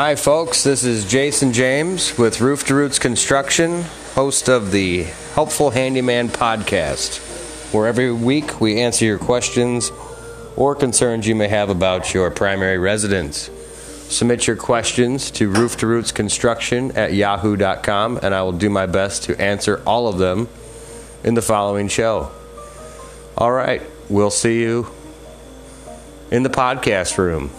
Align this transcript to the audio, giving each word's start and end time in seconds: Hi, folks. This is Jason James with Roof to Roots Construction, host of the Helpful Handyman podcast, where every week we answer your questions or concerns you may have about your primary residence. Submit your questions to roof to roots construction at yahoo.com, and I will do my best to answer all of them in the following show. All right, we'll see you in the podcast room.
Hi, 0.00 0.14
folks. 0.14 0.64
This 0.64 0.82
is 0.82 1.04
Jason 1.04 1.52
James 1.52 2.16
with 2.16 2.40
Roof 2.40 2.64
to 2.68 2.74
Roots 2.74 2.98
Construction, 2.98 3.82
host 4.14 4.48
of 4.48 4.70
the 4.70 5.02
Helpful 5.34 5.68
Handyman 5.68 6.30
podcast, 6.30 7.18
where 7.74 7.86
every 7.86 8.10
week 8.10 8.62
we 8.62 8.80
answer 8.80 9.04
your 9.04 9.18
questions 9.18 9.92
or 10.56 10.74
concerns 10.74 11.28
you 11.28 11.34
may 11.34 11.48
have 11.48 11.68
about 11.68 12.14
your 12.14 12.30
primary 12.30 12.78
residence. 12.78 13.50
Submit 14.08 14.46
your 14.46 14.56
questions 14.56 15.30
to 15.32 15.50
roof 15.50 15.76
to 15.76 15.86
roots 15.86 16.12
construction 16.12 16.92
at 16.92 17.12
yahoo.com, 17.12 18.20
and 18.22 18.34
I 18.34 18.40
will 18.40 18.52
do 18.52 18.70
my 18.70 18.86
best 18.86 19.24
to 19.24 19.38
answer 19.38 19.82
all 19.86 20.08
of 20.08 20.16
them 20.16 20.48
in 21.24 21.34
the 21.34 21.42
following 21.42 21.88
show. 21.88 22.32
All 23.36 23.52
right, 23.52 23.82
we'll 24.08 24.30
see 24.30 24.62
you 24.62 24.90
in 26.30 26.42
the 26.42 26.48
podcast 26.48 27.18
room. 27.18 27.50